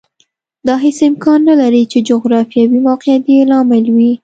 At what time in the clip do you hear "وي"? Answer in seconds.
3.95-4.11